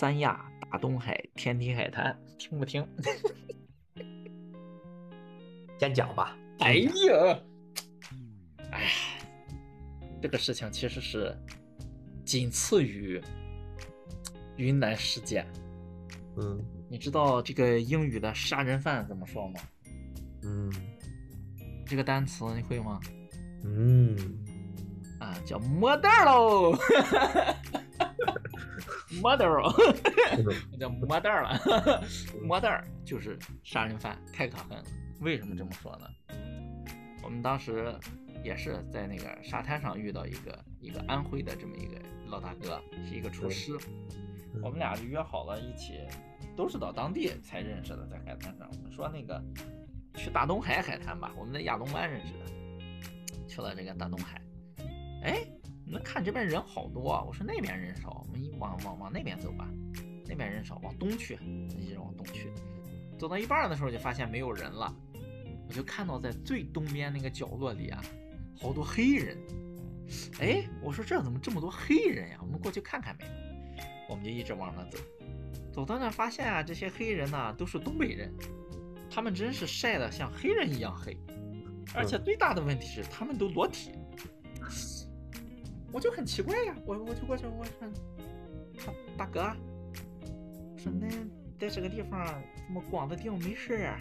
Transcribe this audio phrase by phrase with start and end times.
[0.00, 2.82] 三亚、大东海、天体海滩，听不听？
[5.78, 6.34] 先讲吧。
[6.60, 7.38] 哎呀，
[8.72, 8.90] 哎，
[10.22, 11.36] 这个事情其实是
[12.24, 13.20] 仅次于
[14.56, 15.46] 云南事件。
[16.38, 19.60] 嗯你知道这个英语的杀人犯怎么说吗？
[20.44, 20.72] 嗯
[21.84, 22.98] 这个单词你会吗？
[23.64, 24.16] 嗯，
[25.18, 26.74] 啊，叫 murder 喽
[29.14, 29.62] ，murder，
[30.72, 31.58] 我 叫 murder 了，
[32.42, 34.84] murder 就是杀人犯，太可恨了。
[35.20, 36.06] 为什么这么说呢？
[37.22, 37.94] 我们当时
[38.42, 43.76] 也是在那个沙滩上遇到一个一个安徽的这么一个老大哥，是一个厨师，
[44.54, 46.00] 嗯我们俩就约好了一起，
[46.56, 48.68] 都是到当地才认识的，在海滩上。
[48.72, 49.40] 我们说那个
[50.14, 54.40] 去大东海海滩吧，我们在亚东湾认识的，去了这个大东海。
[55.22, 55.44] 哎，
[55.90, 59.68] 你们看这边人好多啊，我说那边人少，我们一往往往那边走吧，
[60.24, 61.36] 那边人少，往东去，
[61.80, 62.48] 一直往东去。
[63.18, 64.94] 走到一半的时候就发现没有人了，
[65.66, 68.00] 我就看到在最东边那个角落里啊，
[68.56, 69.36] 好多黑人。
[70.38, 72.38] 哎，我说这怎么这么多黑人呀？
[72.40, 73.26] 我们过去看看呗。
[74.08, 74.98] 我们就一直往那走，
[75.72, 78.32] 走到那发现啊，这些黑人呢、都是东北人，
[79.10, 81.18] 他们真是晒得像黑人一样黑，
[81.92, 83.90] 而且最大的问题是他们都裸体。
[85.92, 89.40] 我就很奇怪呀，我我就过去我说，大大哥，
[90.74, 91.08] 我说那
[91.58, 92.26] 在这个地方
[92.66, 93.98] 这么光的地方没事啊？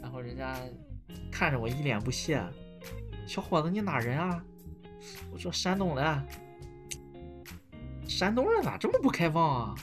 [0.00, 0.58] 然后人家
[1.30, 2.42] 看着我一脸不屑，
[3.26, 4.44] 小伙子你哪人啊？
[5.32, 6.22] 我说山东的。
[8.08, 9.74] 山东人咋这么不开放啊？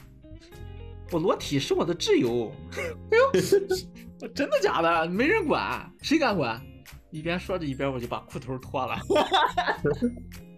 [1.11, 2.51] 我裸体是我的自由。
[3.11, 5.07] 哎呦，真的假的？
[5.07, 6.61] 没人管，谁敢管？
[7.11, 8.95] 一边说着一边我就把裤头脱了，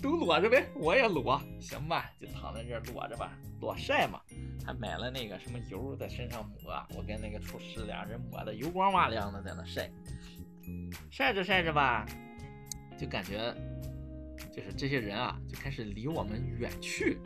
[0.00, 4.20] 都裸着呗，我也裸，行吧，就躺在这儿裸着吧，裸晒嘛。
[4.64, 9.90] 还买了那个什么油在身上抹，我跟那个厨师俩人抹的油光瓦亮的在那晒，
[11.10, 12.06] 晒着晒着吧，
[12.98, 13.54] 就感觉
[14.52, 17.18] 就是这些人啊，就开始离我们远去，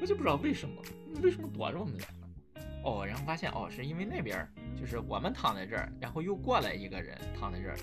[0.00, 0.82] 我就不知道为什么，
[1.22, 2.62] 为什么躲着我们俩呢？
[2.84, 4.46] 哦，然后发现哦，是因为那边
[4.78, 7.76] 就是我们躺在这儿，然后又过来一个人躺在这儿，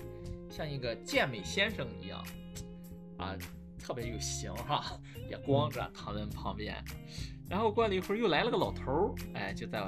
[0.48, 2.24] 像一个健美先生一样，
[3.18, 3.36] 啊，
[3.82, 4.98] 特别有型哈，
[5.28, 6.76] 也光着躺在旁边。
[7.50, 9.82] 然后过了一会儿，又来了个老头儿，哎，就在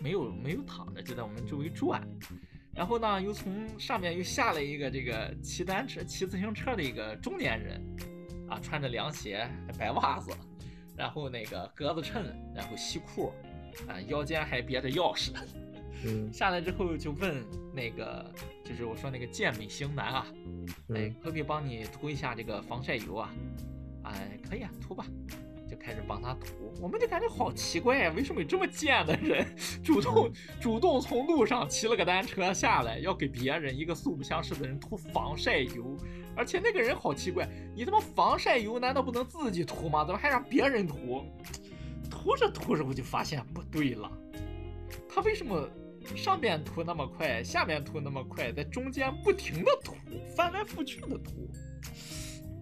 [0.00, 2.06] 没有没有躺着，就在我们周围转。
[2.72, 7.82] 然后呢，又从上面又下来一个这个骑单车、骑自行车的一个中年人，
[8.48, 10.30] 啊，穿着凉鞋、白袜子，
[10.96, 12.24] 然后那个格子衬，
[12.54, 13.32] 然后西裤，
[13.88, 15.32] 啊，腰间还别着钥匙。
[16.04, 18.32] 嗯下来之后就问那个，
[18.64, 20.26] 就是我说那个健美型男啊，
[20.88, 23.34] 哎嗯，可不可以帮你涂一下这个防晒油啊？
[24.04, 25.04] 哎，可以啊，涂吧。
[25.70, 29.46] 就开始帮他涂，我们就感觉好奇怪呀、为什么有这么贱的人
[29.84, 30.28] 主动
[30.60, 35.96] 主动从路上骑了个单车下来，要给别人一个素不相识的人涂防晒油？
[36.34, 40.04] 而且那个人好奇怪，你他妈防晒油难道不能自己涂吗？
[40.04, 41.24] 怎么还让别人涂？
[42.10, 44.10] 涂着涂着我就发现不对了，
[45.08, 45.68] 他为什么
[46.16, 49.94] 上边涂那么快，下面涂那么快，在中间不停的涂，
[50.36, 51.50] 翻来覆去的涂？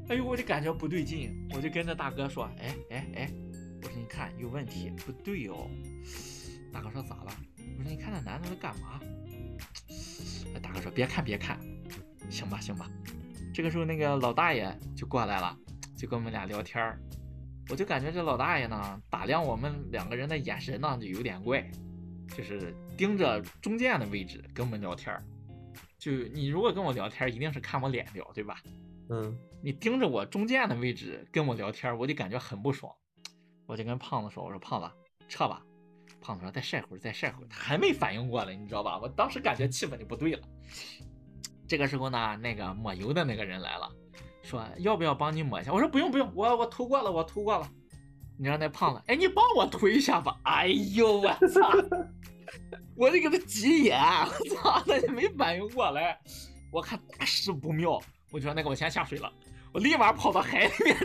[0.08, 3.32] 哎呦，我就感觉不对劲，我就跟着大哥说：“哎哎哎，
[3.82, 5.68] 我说你看有问题，不对哦。”
[6.72, 7.32] 大哥说咋了？
[7.78, 9.00] 我说你看那男的在干嘛？
[10.62, 11.58] 大哥说别看别看，
[12.30, 12.90] 行吧行吧。
[13.52, 15.56] 这个时候那个老大爷就过来了，
[15.96, 16.98] 就跟我们俩聊天儿。
[17.70, 21.70] 我就感觉这老大爷呢，打量我们两个人的眼神呢就有点怪，
[22.36, 25.22] 就是盯着中间的位置跟我们聊天儿。
[25.98, 28.60] 就你如果跟我聊天，一定是看我脸聊，对吧？
[29.10, 32.94] 嗯你盯着我中间的位置跟我聊天，我就感觉很不爽。
[33.66, 34.88] 我就跟胖子说：“我说胖子，
[35.28, 35.62] 撤吧。”
[36.20, 38.98] 胖子说：“再晒会儿，再晒会儿。”他还没反应过来，你知道吧？
[39.00, 40.42] 我当时感觉气氛就不对了。
[41.66, 43.90] 这个时候呢，那个抹油的那个人来了，
[44.42, 47.70] 说：“要不要帮你抹一下？”我说：“不用不用，我我涂过了，我涂过了。”
[48.38, 50.38] 你让那胖子，哎，你帮我涂一下吧。
[50.44, 51.72] 哎呦我操！
[52.96, 56.18] 我就给他急眼，我操，他就没反应过来。
[56.70, 58.00] 我看大事不妙，
[58.30, 59.32] 我就说那个我先下水了，
[59.72, 60.96] 我立马跑到海里面。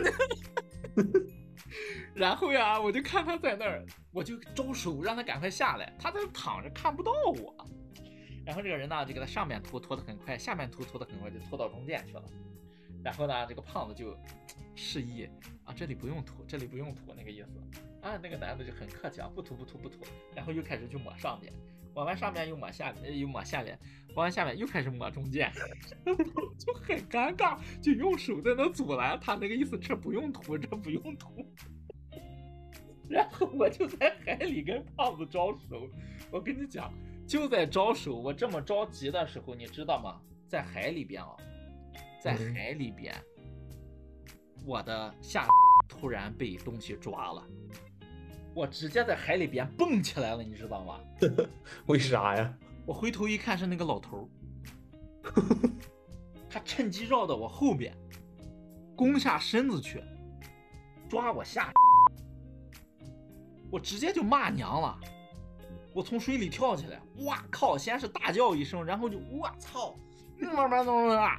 [2.14, 7.54] 然后呀，我就看他在那儿，我就招手让他赶快下来，他在那躺着看不到我。
[8.46, 12.22] 然后这个人呢，就给他上面拖拖得很快，下面拖拖得很快，就拖到中间去了。
[13.02, 14.16] 然后呢，这个胖子就
[14.74, 15.28] 示意
[15.64, 17.48] 啊，这里不用涂，这里不用涂，那个意思。
[18.00, 20.04] 啊，那个男的就很客气啊，不涂不涂不涂，
[20.34, 21.52] 然后又开始去抹上面，
[21.94, 23.78] 抹完上面又抹下面，呃又抹下面，
[24.14, 25.50] 抹完下面又开始抹中间，
[26.58, 31.46] 就很尴尬，就用手在那阻拦他，那个意思这不用涂，这不用涂。
[33.08, 35.88] 然后我就在海里跟胖子招手。
[36.30, 36.92] 我跟你讲，
[37.26, 40.20] 就在招手，我这么着急的时候，你知道吗？
[40.48, 41.36] 在海里边啊，
[42.20, 43.14] 在嗯海里边，
[44.64, 45.46] 我的下
[45.88, 47.42] 突然被东西抓了，
[48.54, 51.00] 我直接在海里边蹦起来了，你知道吗？
[51.86, 52.54] 为啥呀？
[52.86, 54.28] 我回头一看是那个老头
[55.22, 55.32] 儿，
[56.48, 57.94] 他趁机绕到我后边，
[58.96, 60.02] 弓下身子去
[61.08, 61.72] 抓我下，
[63.70, 64.98] 我直接就骂娘了。
[65.94, 67.78] 我从水里跳起来，哇靠！
[67.78, 69.96] 先是大叫一声，然后就我操，
[70.40, 71.38] 慢慢弄啊！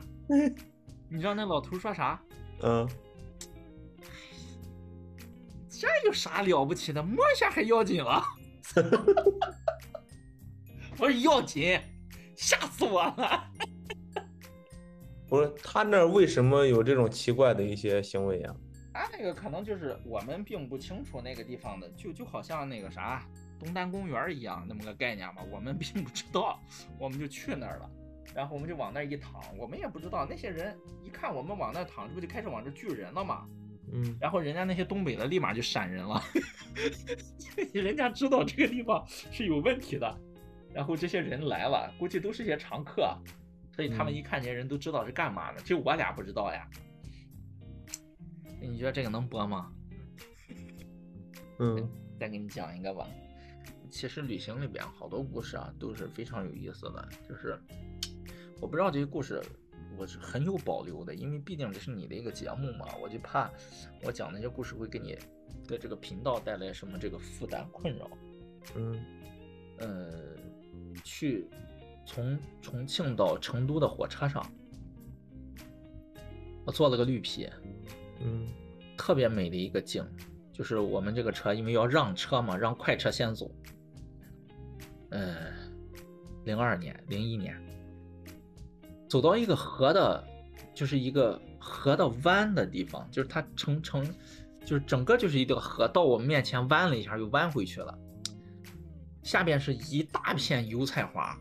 [1.10, 2.22] 你知道那老头说啥？
[2.63, 2.88] 嗯，
[5.86, 7.02] 这有啥了不起的？
[7.02, 8.24] 摸一下还要紧了。
[10.98, 11.80] 不是要紧，
[12.36, 13.52] 吓死我了。
[15.28, 18.56] 不是他那儿为什么有这种奇怪的一些行为啊？
[18.94, 23.22] 他那个可能就是我们并不清楚那个地方的，就就好像那个啥
[23.60, 26.60] 东单公园一样那么个概念嘛，我们并不知道，
[26.98, 27.90] 我们就去那儿了，
[28.34, 33.46] 然后我们就往那儿一躺，我们也不知道那些人一看我们往那儿躺，这不就开始往这聚人了吗？
[33.95, 36.21] 嗯然后人家那些东北的立马就闪人了，
[37.74, 40.19] 人家知道这个地方是有问题的，
[40.74, 43.18] 然后这些人来了，估计都是些常客，
[43.74, 46.69] 所以他们嗯一看见人都知道是干嘛的，就我俩不知道呀。
[48.59, 49.71] 你觉得这个能播吗？
[51.59, 51.89] 嗯
[52.19, 53.07] 再给你讲一个吧。
[53.89, 57.57] 其实旅行里边好多故事啊都是非常有意思的，就是
[58.59, 59.41] 我不知道这些故事
[59.97, 63.51] 我是很有保留的，因为毕竟这是你的一个节目嘛，我就怕
[64.03, 65.18] 我讲那些故事会给你
[65.68, 68.09] 的这个频道带来什么这个负担困扰。
[68.75, 69.06] 嗯
[69.77, 70.36] 呃，
[71.03, 71.47] 去
[72.06, 74.45] 从重庆到成都的火车上，
[76.65, 77.50] 我坐了个绿皮，
[78.21, 78.48] 嗯
[78.98, 80.03] 特别美的一个景，
[80.53, 83.51] 就是我们这个车因为要让车嘛，让快车先走。
[85.09, 85.51] 呃，
[86.45, 87.62] 零二年、零一年，
[89.15, 90.21] 走到一个河的，
[90.73, 94.06] 就是一个河的弯的地方，就是它成成，
[94.65, 97.97] 就是整个就是一条河，到我面前弯了一下，又弯回去了。
[99.23, 101.39] 下边是一大片油菜花，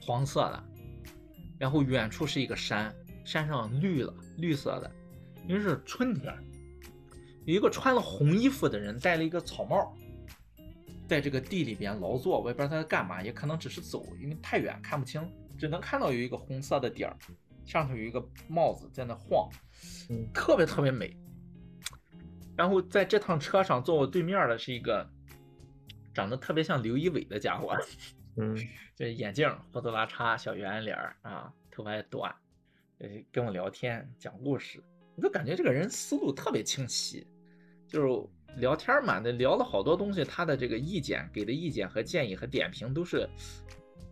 [0.00, 0.64] 黄色的，
[1.58, 2.94] 然后远处是一个山，
[3.24, 4.88] 山上绿了，绿色的，
[5.48, 6.32] 因为是春天。
[7.44, 9.92] 有一个穿了红衣服的人，戴了一个草帽，
[11.08, 15.20] 在这个地里边劳作，我也不知道他在干嘛，也可能只是走，因为太远看不清，
[15.58, 17.16] 只能看到有一个红色的点儿，
[17.64, 19.48] 上头有一个帽子在那晃，
[20.10, 20.30] 嗯。
[20.32, 21.16] 特别特别美。
[22.56, 25.08] 然后在这趟车上坐我对面的是一个
[26.12, 27.76] 长得特别像刘仪伟的家伙，
[28.36, 28.56] 嗯。
[28.94, 32.32] 就是眼镜、胡子拉碴、小圆脸儿啊，头发也短，
[32.98, 34.80] 呃，跟我聊天讲故事，
[35.16, 37.26] 我就感觉这个人思路特别清晰，
[37.88, 43.28] 就是聊天嘛，那聊了好多东西，他的这个意见给的意见和建议和点评都是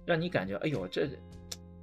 [0.05, 1.09] 让你感觉，哎呦，这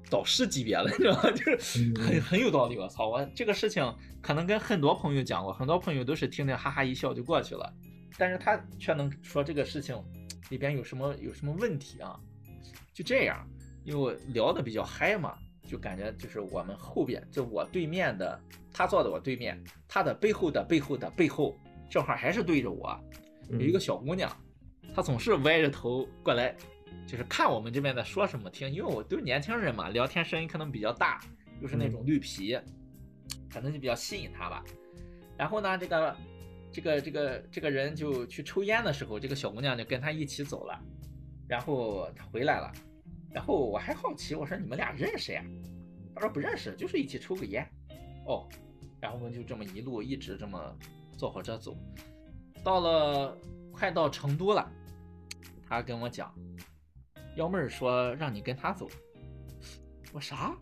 [0.09, 1.31] 导师级别了，你知道吗？
[1.31, 2.77] 就是嗯很很有道理。
[2.77, 3.83] 我操，我这个事情
[4.21, 7.71] 可能跟很多朋友讲过，很多朋友都是听听哈哈一笑就过去了，
[8.17, 9.95] 但是他却能说这个事情
[10.49, 12.19] 里边有什么有什么问题啊？
[12.93, 13.47] 就这样，
[13.83, 15.37] 因为我聊的比较嗨嘛，
[15.67, 18.39] 就感觉就是我们后边，就我对面的，
[18.73, 21.55] 他坐在我对面，他的背后的背后的背后，
[21.89, 22.99] 正好还是对着我，
[23.51, 24.29] 有一个小姑娘，
[24.95, 26.55] 她总是歪着头过来，
[27.07, 31.19] 就是看我们这边在说什么听，因为我都是年轻人嘛，聊天声音可能比较大，
[31.61, 32.59] 又是那种绿皮，
[33.51, 34.63] 可能就比较吸引他吧。
[35.37, 36.17] 然后呢，这个
[36.71, 40.79] 这个这个这个人就去抽烟的时候，这个小姑娘就跟他一起走了，
[41.47, 42.71] 然后他回来了，
[43.31, 45.43] 然后我还好奇，我说你们俩认识呀？
[46.13, 47.67] 他说不认识，就是一起抽个烟。
[48.25, 48.47] 哦，
[48.99, 50.75] 然后我们就这么一路一直这么
[51.17, 51.75] 坐火车走，
[52.63, 53.35] 到了
[53.71, 54.69] 快到成都了，
[55.67, 56.33] 他跟我讲，
[57.35, 58.87] 幺妹儿说让你跟他走，
[60.11, 60.55] 我啥？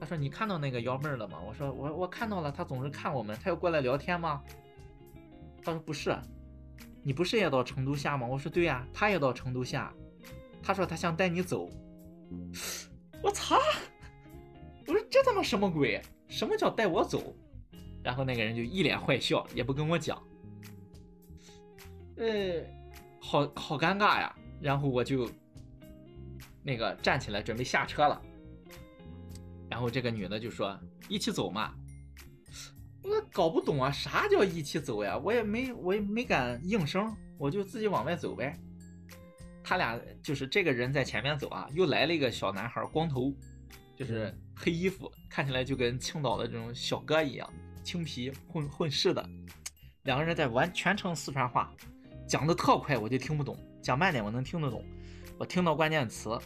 [0.00, 1.38] 他说你看到那个幺妹儿了吗？
[1.46, 4.42] 我说我我看到了，他总是看我们，他要过来聊天吗？
[5.62, 6.16] 他说不是，
[7.02, 8.26] 你不是也到成都下吗？
[8.26, 9.92] 我说对呀、他也到成都下。
[10.62, 11.70] 他说他想带你走，
[13.22, 13.56] 我操！
[14.86, 16.00] 我说这他妈什么鬼？
[16.28, 17.34] 什么叫带我走？
[18.02, 20.22] 然后那个人就一脸坏笑，也不跟我讲。
[22.16, 22.62] 呃，
[23.20, 24.34] 好好尴尬呀。
[24.60, 25.30] 然后我就
[26.62, 28.20] 那个站起来准备下车了。
[29.70, 31.74] 然后这个女的就说：“一起走嘛。”
[33.02, 35.16] 我搞不懂啊，啥叫一起走呀？
[35.16, 38.54] 我也没我也没敢应声，我就自己往外走呗。
[39.64, 43.32] 他俩就是这个人在前面走啊，又来了一个小男孩，光头，
[43.96, 47.50] 就是黑衣服，看起来就跟青岛的这种小哥一样，
[47.82, 49.26] 青皮混混世的，
[50.02, 51.72] 两个人在完全程四川话，
[52.28, 54.84] 讲的特快，我就听不懂；讲慢点我能听得懂。
[55.38, 56.38] 我听到关键词，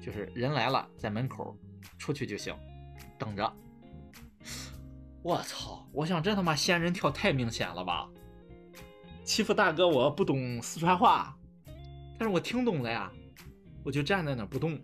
[0.00, 1.56] 就是人来了，在门口
[1.98, 2.54] 出去就行，
[3.18, 3.52] 等着。
[5.22, 5.86] 我操！
[5.92, 8.08] 我想这他妈仙人跳太明显了吧？
[9.24, 11.36] 欺负大哥我不懂四川话，
[12.18, 13.10] 但是我听懂了呀，
[13.84, 14.78] 我就站在那不动。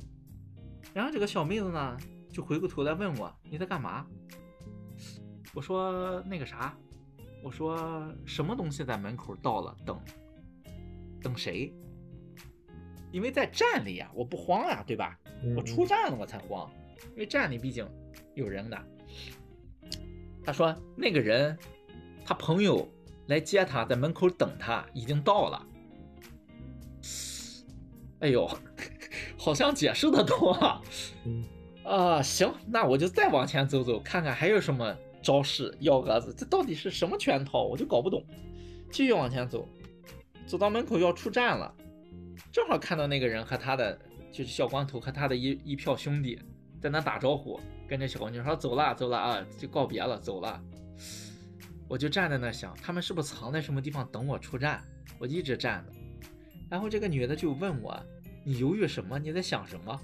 [0.94, 1.98] 然后这个小妹子呢，
[2.32, 4.06] 就回过头来问我你在干嘛？
[5.54, 6.76] 我说那个啥，
[7.42, 10.00] 我说什么东西在门口到了，等
[11.20, 11.74] 等谁？
[13.10, 15.18] 因为在站里呀，我不慌呀，对吧？
[15.56, 16.70] 我出站了我才慌，
[17.12, 17.86] 因为站里毕竟
[18.34, 18.78] 有人的。
[20.44, 21.56] 他说那个人，
[22.24, 22.88] 他朋友
[23.26, 25.66] 来接他，在门口等他，已经到了。
[28.20, 28.50] 哎呦，
[29.38, 30.82] 好像解释的通啊。
[31.84, 38.24] 啊，行，那我就再往前走走，看看还有什么招式、幺蛾子，这到底是什么圈套，我就搞不懂。
[38.90, 39.68] 继续往前走，
[40.46, 41.74] 走到门口要出站了，
[42.52, 43.98] 正好看到那个人和他的
[44.30, 46.40] 就是小光头和他的一一票兄弟
[46.80, 47.60] 在那打招呼。
[47.88, 50.62] 跟着小光头说走了走了啊，就告别了走了。
[51.88, 54.84] 我就站在那想，他们是不是藏在什么地方等我出站？
[55.18, 55.92] 我一直站着。
[56.68, 57.98] 然后这个女的就问我
[58.44, 59.18] ：“你犹豫什么？
[59.18, 59.98] 你在想什么？”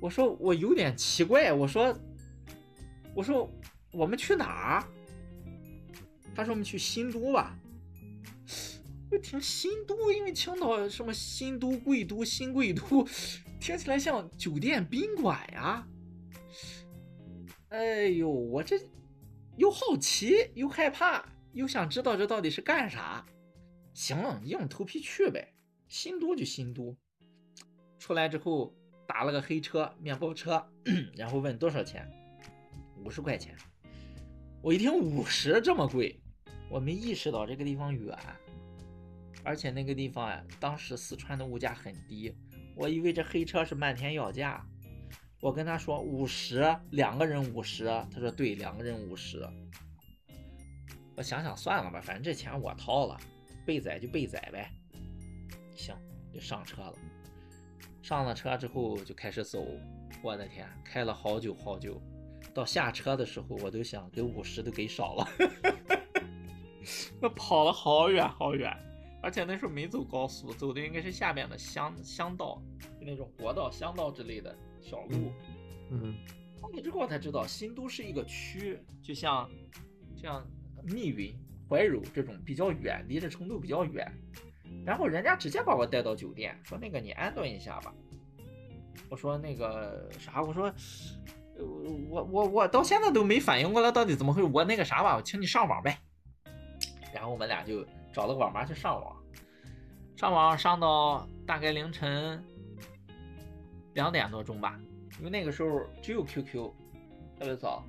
[0.00, 1.92] 我说：“我有点奇怪。”我说
[3.12, 3.50] ：“我说
[3.90, 4.84] 我们去哪儿？”
[6.36, 7.58] 她说：“我们去新都吧。”
[9.10, 13.06] 就听新都，因为青岛什么新都、贵都、新贵都，
[13.60, 15.86] 听起来像酒店宾馆呀。
[17.68, 18.80] 哎呦，我这
[19.56, 23.24] 又好奇又害怕，又想知道这到底是干啥。
[23.94, 25.54] 行，硬头皮去呗。
[25.88, 26.96] 新都就新都。
[27.98, 28.74] 出来之后
[29.06, 30.64] 打了个黑车，面包车，
[31.16, 32.08] 然后问多少钱，
[33.04, 33.56] 五十块钱。
[34.62, 36.20] 我一听五十这么贵，
[36.68, 38.18] 我没意识到这个地方远，
[39.46, 42.34] 而且那个地方呀，当时四川的物价很低，
[42.74, 44.66] 我以为这黑车是漫天要价。
[45.40, 49.48] 我跟他说五十，两个人五十，他说对，两个人五十。
[51.14, 53.16] 我想想算了吧，反正这钱我掏了，
[53.64, 54.68] 被宰就被宰呗。
[55.76, 55.94] 行，
[56.34, 56.94] 就上车了。
[58.02, 59.64] 上了车之后就开始走，
[60.22, 62.02] 我的天，开了好久好久，
[62.52, 65.28] 到下车的时候我都想给五十都给少了。
[67.20, 68.76] 那跑了好远好远，
[69.26, 72.62] 而且那时候没走高速，走的应该是下面的乡乡道，
[73.00, 74.56] 就那种国道、乡道之类的。
[74.80, 75.32] 小路，
[75.90, 76.14] 嗯，
[76.62, 79.50] 到了之后我才知道，新都是一个区，就像
[80.14, 80.46] 像
[80.84, 81.36] 密云、
[81.68, 84.08] 怀柔这种比较远，离这成都比较远。
[84.84, 87.92] 然后人家直接把我带到酒店，说那个你安顿一下吧。
[89.08, 90.72] 我说那个啥，我说
[92.08, 94.48] 我我我到现在都没反应过来到底怎么回事。
[94.52, 95.98] 我那个啥吧，我请你上网呗。
[97.12, 97.84] 然后我们俩就
[98.16, 99.14] 找了个网吧去上网，
[100.16, 102.42] 上网上到大概凌晨。
[103.92, 104.80] 两点多钟吧，
[105.18, 106.72] 因为那个时候只有 QQ，
[107.38, 107.84] 特别早，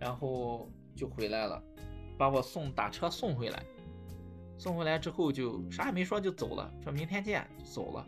[0.00, 1.62] 然后就回来了，
[2.18, 3.62] 把我送打车送回来，
[4.58, 8.04] 送回来之后就啥也没说就走了，说明天见就走了，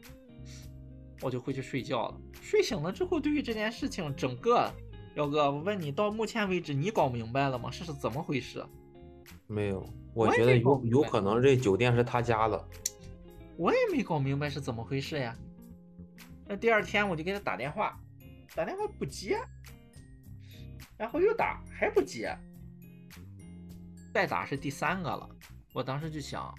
[1.22, 2.20] 我就回去睡觉了。
[2.42, 4.68] 睡醒了之后，对于这件事情整个，
[5.14, 7.70] 表哥，我问你，到目前为止你搞明白了吗？
[7.72, 8.66] 这是怎么回事？
[9.46, 12.68] 没有，我觉得有有可能这酒店是他家的，
[13.56, 15.36] 我也没搞明白是怎么回事呀。
[16.46, 17.98] 那第二天我就给他打电话，
[18.54, 19.38] 打电话不接，
[20.96, 22.36] 然后又打还不接，
[24.12, 25.28] 再打是第三个了。
[25.72, 26.54] 我当时就想，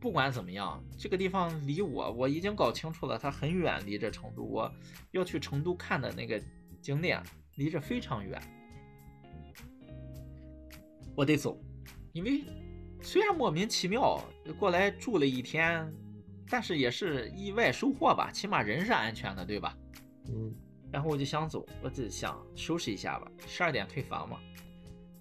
[0.00, 4.70] 不管怎么样，这个地方离我我已经搞清楚了，它很远，离这成都，我
[5.12, 6.40] 要去成都看的那个
[6.82, 7.22] 景点
[7.56, 8.40] 离这非常远，
[11.14, 11.58] 我得走，
[12.14, 12.42] 因为
[13.02, 14.18] 虽然莫名其妙
[14.58, 15.86] 过来住了一天。
[16.46, 19.74] 但是也是意外收获吧，起码人是安全的，对吧？
[20.28, 20.54] 嗯。
[20.92, 24.38] 然后我就想走，我就想收拾一下吧，十二点退房嘛。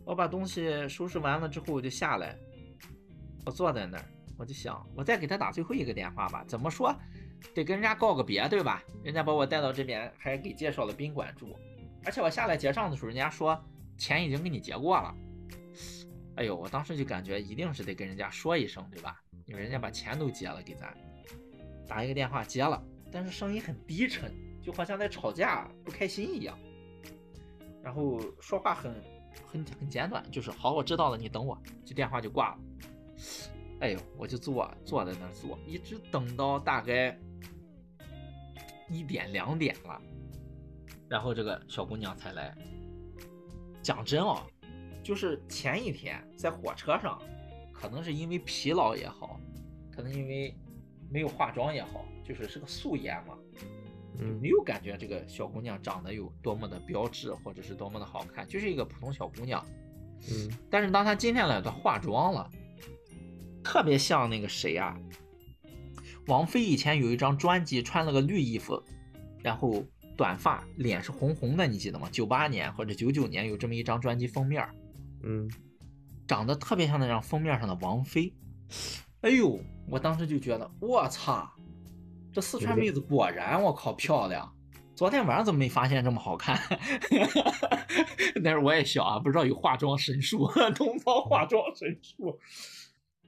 [0.03, 2.37] 我把东西收拾完了之后，我就下来，
[3.45, 4.05] 我坐在那儿，
[4.37, 6.43] 我就想，我再给他打最后一个电话吧。
[6.45, 6.93] 怎么说，
[7.55, 8.83] 得跟人家告个别，对吧？
[9.01, 11.57] 人家把我带到这边，还给介绍了宾馆住，
[12.03, 13.57] 而且我下来结账的时候，人家说
[13.97, 15.15] 钱已经给你结过了。
[16.35, 19.21] 哎呦，我当时就感觉一定是得跟人家说一声，对吧？
[19.45, 20.95] 因为人家把钱都结了给咱。
[21.87, 26.57] 打一个电话接了，但是声音很低沉，就好像在吵架，不开心一样。
[27.83, 28.93] 然后说话很
[29.45, 32.59] 很很简短，就是好，我知道了，你等我，这电话就挂了。
[33.81, 37.19] 哎呦，我就坐坐在那儿坐，一直等到大概
[38.89, 40.01] 一点两点了，
[41.09, 42.55] 然后这个小姑娘才来。
[43.81, 44.41] 讲真哦，
[45.03, 47.21] 就是前一天在火车上，
[47.73, 49.39] 可能是因为疲劳也好，
[49.91, 50.55] 可能因为
[51.11, 53.37] 没有化妆也好，就是是个素颜嘛，
[54.19, 59.63] 嗯没有感觉这个小姑娘长得有多么的标致，或者是多么的好看，就是一个普通小姑娘。
[60.31, 62.49] 嗯但是当她今天来，她化妆了，
[63.61, 64.97] 特别像那个谁啊、
[66.27, 68.81] 王菲以前有一张专辑，穿了个绿衣服，
[69.41, 69.83] 然后
[70.15, 72.07] 短发，脸是红红的，你记得吗？
[72.09, 74.65] 九八年或者九九年有这么一张专辑封面，
[75.23, 75.49] 嗯
[76.27, 78.33] 长得特别像那张封面上的王菲。
[79.21, 81.49] 哎呦，我当时就觉得，我操，
[82.31, 84.53] 这四川妹子果然我靠漂亮。
[84.95, 86.59] 昨天晚上怎么没发现这么好看？
[88.43, 92.39] 但是我也小啊，不知道有化妆神术，东方化妆神术。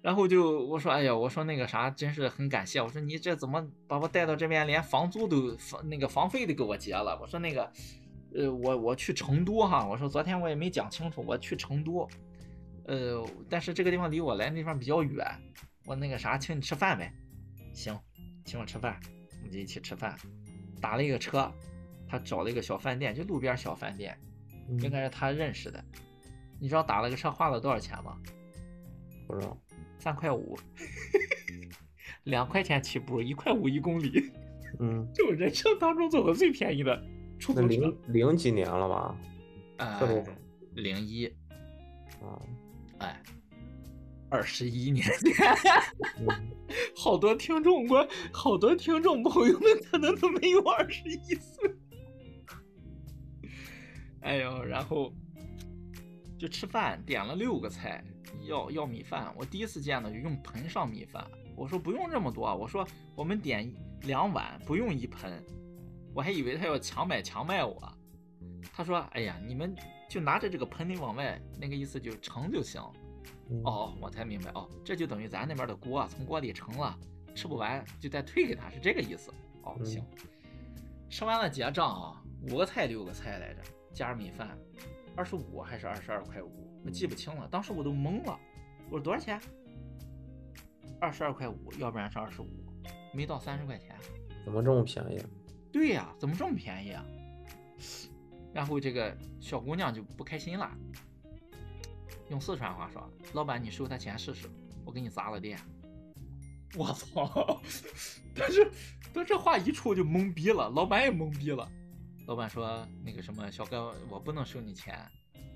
[0.02, 2.80] 然后就我说，哎呀，我说那个啥，真是很感谢。
[2.80, 7.18] 我说你这怎么把我带到这边，连房租都房那个房费都给我结了？
[7.20, 7.72] 我说那个，
[8.36, 12.08] 呃，我我去成都哈，我说昨天我也没讲清楚，我去成都，
[12.86, 15.26] 呃，但是这个地方离我来的地方比较远，
[15.86, 17.12] 我那个啥，请你吃饭呗。
[17.74, 17.98] 行，
[18.44, 19.00] 请我吃饭，
[19.38, 20.16] 我们就一起吃饭。
[20.82, 21.52] 打了一个车，
[22.08, 24.18] 他找了一个小饭店，就路边小饭店，
[24.70, 25.84] 嗯应该是他认识的。
[26.60, 28.18] 你知道打了个车花了多少钱吗？
[29.28, 29.58] 不知道，
[29.98, 30.58] 三块五，
[32.24, 34.32] 两块钱起步，一块五一公里，
[34.80, 37.04] 嗯， 就我人生当中走的最便宜的
[37.40, 37.98] 出零。
[38.08, 39.18] 零几年了吧？
[39.78, 40.24] 呃，
[40.74, 41.26] 零一，
[42.22, 42.40] 啊，
[43.00, 43.22] 哎，
[44.30, 45.06] 二十一年
[46.96, 51.76] 好多听众我，好多听众朋友们可能都没有二十一岁。
[54.22, 55.14] 哎呦，然后
[56.40, 58.04] 就吃饭，点了六个菜，
[58.48, 59.34] 要要米饭。
[59.38, 61.26] 我第一次见的，就用盆上米饭。
[61.56, 63.72] 我说不用这么多，我说我们点
[64.04, 65.44] 两碗，不用一盆。
[66.16, 67.92] 我还以为他要强买强卖我。
[68.74, 69.76] 他说：“哎呀，你们
[70.10, 72.82] 就拿着这个盆里往外，那个意思就盛就行。”
[73.52, 76.98] 嗯，哦，我才明白哦，这就等于咱那边的锅啊，从锅里盛了，
[77.36, 79.30] 吃不完就再退给他，是这个意思。
[79.64, 80.04] 哦，嗯行，
[81.10, 83.62] 吃完了结账啊，五个菜六个菜来着，
[83.94, 84.58] 加上米饭，
[85.16, 88.40] 二十五还是二十二块五，我记不清了，当时我都懵了，
[88.90, 89.40] 我说多少钱？
[91.00, 92.48] 二十二块五，要不然是二十五，
[93.14, 93.96] 没到三十块钱。
[94.44, 95.22] 怎么这么便宜？
[95.76, 97.06] 对呀、怎么这么便宜啊？
[98.54, 100.72] 然后这个小姑娘就不开心了，
[102.30, 104.50] 用四川话说：“老板，你收他钱试试，
[104.86, 105.60] 我给你砸了店。”
[106.78, 107.62] 我操！
[108.34, 108.72] 但是，
[109.14, 111.70] 但这话一出就懵逼了，老板也懵逼了。
[112.26, 114.98] 老板说：“那个什么，小哥，我不能收你钱，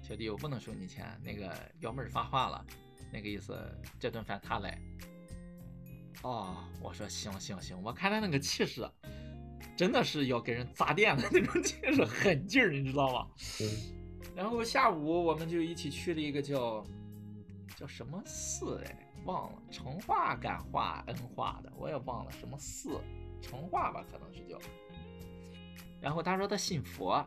[0.01, 1.17] 小弟，我不能收你钱。
[1.23, 2.65] 那个幺妹发话了，
[3.09, 3.57] 那个意思，
[3.97, 4.77] 这顿饭他来。”
[6.23, 8.85] 哦，我说行行行，我看他那个气势，
[9.79, 13.25] 真的是要给人砸店的那种气势， 狠劲儿，你知道吗？
[13.61, 13.95] 嗯
[14.35, 16.85] 然后下午我们就一起去了一个叫
[17.77, 22.99] 叫什么寺哎，忘了，成化、感化、恩化的，我也忘了什么寺，
[23.41, 24.59] 成化吧，可能是叫。
[26.01, 27.25] 然后他说他信佛，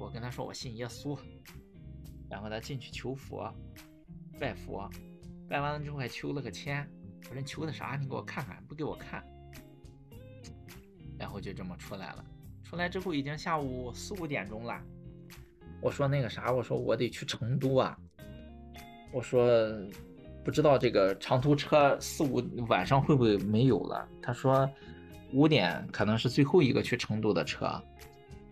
[0.00, 1.16] 我跟他说我信耶稣，
[2.28, 3.48] 然后他进去求佛，
[4.40, 4.90] 拜佛，
[5.48, 6.84] 拜完了之后还求了个签，
[7.28, 7.96] 我说你求的啥？
[7.96, 9.24] 你给我看看，不给我看。
[11.22, 12.24] 然后就这么出来了，
[12.64, 14.76] 出来之后已经下午四五点钟了。
[15.80, 17.96] 我说那个啥，我说我得去成都啊。
[19.12, 19.72] 我说
[20.44, 24.04] 不知道这个长途车四五晚上会不会没有了？
[24.20, 24.68] 他说
[25.32, 27.80] 五点可能是最后一个去成都的车，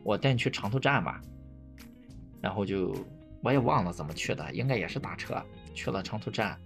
[0.04, 1.20] 我带你去长途站吧。
[2.40, 2.94] 然后就
[3.42, 6.56] 我也忘了怎么去的，应该也是打车去了长途站。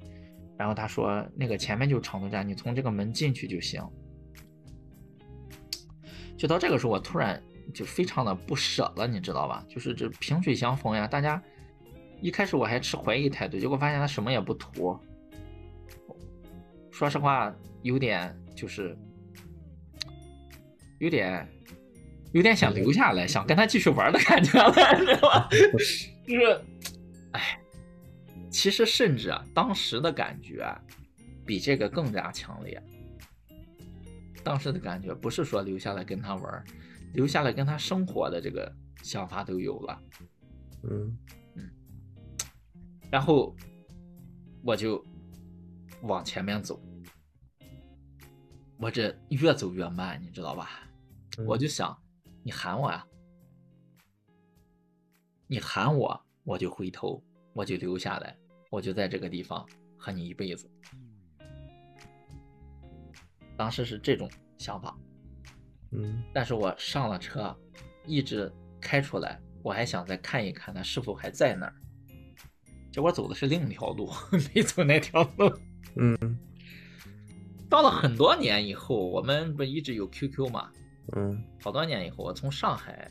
[0.58, 3.82] 然后他说那个前面就是长途站，你从这个门进去就行。
[6.36, 7.42] 就到这个时候，我突然
[7.72, 9.64] 就非常的不舍了，你知道吧？
[9.68, 11.42] 就是这萍水相逢呀，大家
[12.20, 14.98] 一开始我还持怀疑态度，结果发现他什么也不图。
[16.90, 18.96] 说实话，有点就是
[20.98, 21.46] 有点
[22.32, 25.48] 有点想留下来，想跟他继续玩的感觉了，你知道吧？
[25.72, 26.10] 就是，
[27.32, 27.58] 哎，
[28.50, 30.80] 其实甚至啊，当时的感觉啊，
[31.44, 32.80] 比这个更加强烈。
[34.44, 36.64] 当时的感觉不是说留下来跟他玩儿，
[37.14, 38.70] 留下来跟他生活的这个
[39.02, 40.02] 想法都有了。
[40.82, 41.18] 嗯
[41.54, 41.70] 嗯
[43.10, 43.56] 然后
[44.62, 45.02] 我就
[46.02, 46.78] 往前面走，
[48.76, 50.68] 我这越走越慢，你知道吧？
[51.38, 51.96] 嗯我就想，
[52.42, 53.04] 你喊我呀，
[55.46, 57.22] 你喊我，我就回头，
[57.54, 58.36] 我就留下来，
[58.70, 60.70] 我就在这个地方和你一辈子。
[63.56, 64.96] 当时是这种想法，
[65.92, 67.56] 嗯但是我上了车，
[68.06, 71.74] 一直开出来，我还想再看一看他是否还在那儿。
[72.92, 74.10] 结果走的是另一条路，
[74.54, 75.52] 没走那条路。
[75.96, 76.16] 嗯
[77.68, 80.70] 到了很多年以后，我们不一直有 QQ 吗？
[81.16, 83.10] 嗯好多年以后，我从上海，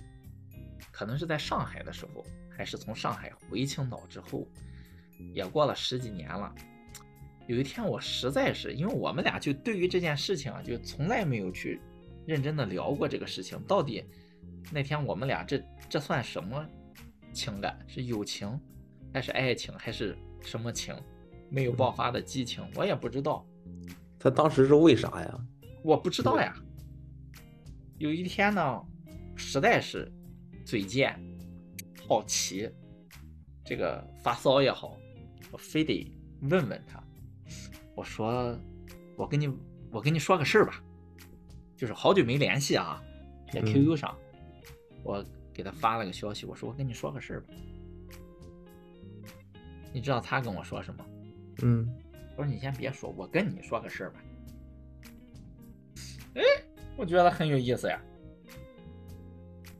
[0.91, 4.47] 可能是在上海的时候，还是从上海回青岛之后，
[5.33, 6.53] 也过了十几年了。
[7.47, 11.81] 有一天，我实在是因为我们俩就对于这件事情啊，就从来没有去
[12.25, 13.61] 认真的聊过这个事情。
[13.67, 14.03] 到底
[14.71, 16.65] 那天我们俩这这算什么
[17.33, 17.77] 情感？
[17.85, 18.57] 是友情，
[19.13, 20.95] 还是爱情，还是什么情？
[21.49, 23.45] 没有爆发的激情，我也不知道。
[24.17, 25.47] 他当时是为啥呀？
[25.83, 26.55] 我不知道呀。
[27.97, 28.81] 有一天呢，
[29.35, 30.09] 实在是
[30.65, 31.19] 嘴贱、
[32.07, 32.69] 好奇，
[33.65, 34.97] 这个发骚也好，
[35.51, 36.09] 我非得
[36.43, 37.02] 问问他。
[37.95, 38.57] 我说
[39.15, 39.47] ：“我跟你，
[39.91, 40.83] 我跟你说个事儿吧，
[41.75, 43.01] 就是好久没联系啊，
[43.51, 44.17] 在嗯 QQ 上，
[45.03, 47.53] 我给他发了个消息，我说我跟你说个事儿吧。
[49.93, 51.05] 你知道他跟我说什么？
[51.61, 51.87] 嗯
[52.35, 54.23] 我说你先别说，我跟你说个事儿吧。
[56.33, 56.41] 哎，
[56.97, 58.01] 我觉得很有意思呀。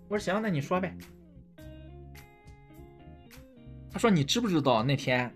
[0.07, 0.95] 我说行，那你说呗。
[3.89, 5.33] 他说你知不知道那天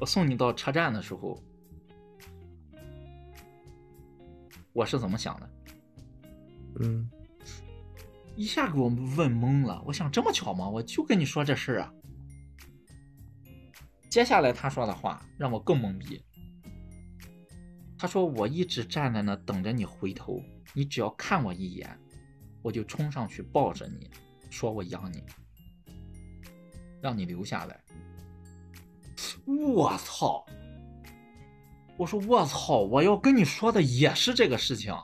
[0.00, 1.38] 我送你到车站的时候，
[4.72, 5.50] 我是怎么想的？
[6.80, 7.10] 嗯
[8.36, 9.82] 一下给我问懵了。
[9.84, 10.66] 我想这么巧吗？
[10.66, 11.92] 我就跟你说这事儿啊。
[14.08, 16.24] 接下来他说的话让我更懵逼。
[17.98, 21.94] 他说我一直站在那等着你回头，你只要看我一眼，
[22.62, 24.10] 我就冲上去抱着你，
[24.48, 25.22] 说我养你，
[27.02, 27.78] 让你留下来。
[29.58, 30.44] 我操！
[31.96, 32.78] 我说我操！
[32.78, 34.94] 我要跟你说的也是这个事情。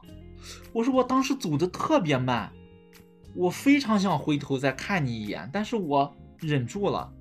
[0.73, 2.53] 我说我当时走的特别慢，
[3.35, 7.13] 我非常想回头再看你一眼，但是我忍住了。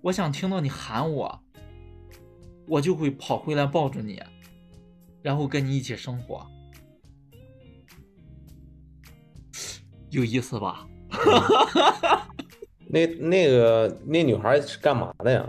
[0.00, 1.40] 我想听到你喊我，
[2.66, 4.20] 我就会跑回来抱住你，
[5.20, 6.46] 然后跟你一起生活。
[10.10, 10.86] 有意思吧？
[12.88, 15.48] 那那个那女孩是干嘛的呀？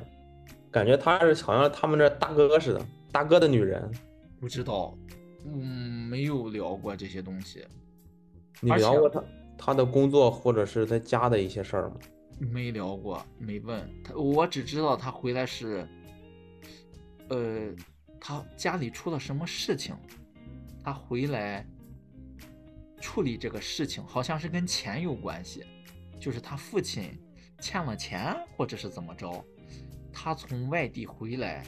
[0.73, 3.89] 感觉她是好像他们这大哥似的，大哥的女人。
[4.41, 4.97] 不知道，
[5.45, 7.65] 嗯，没有聊过这些东西，
[8.59, 9.23] 你聊过她
[9.57, 11.95] 她的工作或者是她家的一些事儿吗？
[12.39, 14.15] 没聊过，没问他。
[14.15, 15.87] 我只知道他回来是，
[17.29, 17.71] 呃，
[18.19, 19.95] 他家里出了什么事情，
[20.83, 21.65] 他回来
[22.99, 25.63] 处理这个事情，好像是跟钱有关系，
[26.19, 27.17] 就是他父亲
[27.59, 29.45] 欠了钱，或者是怎么着，
[30.13, 31.63] 他从外地回来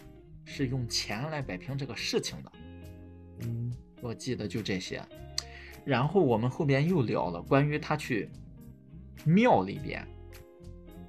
[0.46, 2.52] 是用钱来摆平这个事情的。
[3.42, 5.04] 嗯我记得就这些。
[5.84, 8.30] 然后我们后边又聊了关于他去
[9.24, 10.08] 庙里边，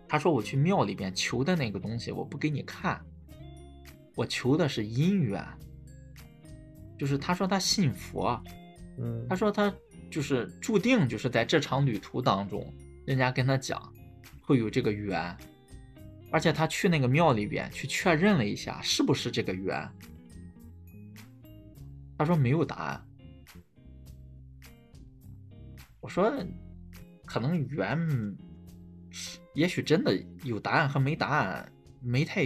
[0.09, 3.01] 他说我去庙里边求的那个东西，我不给你看，
[4.14, 5.44] 我求的是姻缘。
[6.99, 8.42] 就是他说他信佛，
[8.99, 9.72] 嗯他说他
[10.11, 12.75] 就是注定就是在这场旅途当中，
[13.07, 13.92] 人家跟他讲
[14.40, 15.37] 会有这个缘，
[16.31, 19.89] 而且他去那个庙里边去确认了一下是不是这个缘，
[22.19, 23.03] 他说没有答案。
[26.01, 26.33] 我说
[27.25, 28.37] 可能缘，
[29.55, 32.45] 也许真的有答案和没答案没太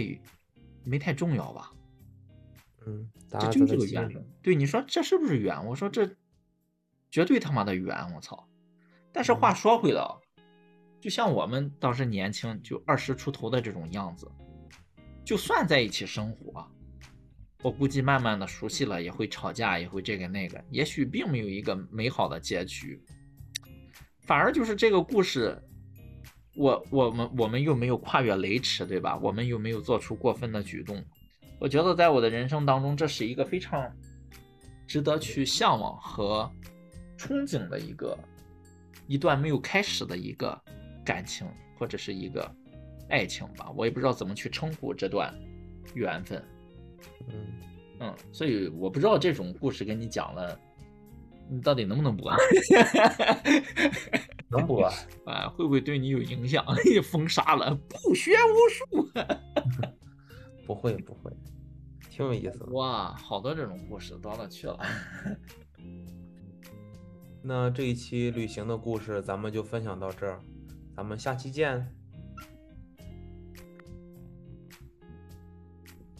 [0.83, 1.71] 没太重要吧。
[2.85, 4.25] 嗯，答这就是个缘分。
[4.41, 5.65] 对，你说这是不是缘？
[5.65, 6.15] 我说这
[7.09, 8.47] 绝对他妈的缘，我操！
[9.11, 10.17] 但是话说回来啊，
[11.01, 14.31] 就像我们当时年轻，就二十出头的这种样子，
[15.25, 16.65] 就算在一起生活，
[17.63, 23.03] 我估计慢慢的熟悉了，也会吵架，也会这个那个，也许并没有一个美好的结局，
[24.21, 25.59] 反而就是这个故事。
[26.53, 29.17] 我我们我们又没有跨越雷池，对吧？
[29.17, 31.01] 我们又没有做出过分的举动，
[31.57, 33.89] 我觉得在我的人生当中，这是一个非常
[34.85, 36.51] 值得去向往和
[37.17, 38.19] 憧憬的一个
[39.07, 40.61] 一段没有开始的一个
[41.11, 41.45] 感情，
[41.77, 42.49] 或者是一个
[43.09, 43.69] 爱情吧。
[43.75, 45.37] 我也不知道怎么去称呼这段
[45.93, 46.41] 缘分。
[47.27, 47.47] 嗯，
[47.99, 50.57] 嗯，所以我不知道这种故事跟你讲了，
[51.49, 52.31] 你到底能不能播
[54.49, 54.85] 能播。
[55.25, 55.49] 啊？
[55.49, 56.65] 会不会对你有影响？
[57.03, 59.09] 封杀了，不学无术。
[60.65, 61.29] 不会不会，
[62.09, 62.67] 挺有意思的。
[62.67, 64.79] 哇，好多这种故事多了去了。
[67.43, 70.39] 那这一期旅行的故事咱们就分享到这儿，
[70.95, 72.00] 咱们下期见。